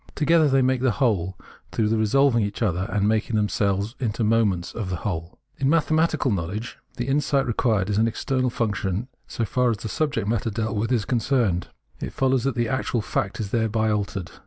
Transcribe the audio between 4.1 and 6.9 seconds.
moments of the whole. 40 Phenomenology of Mind In mathematical knowledge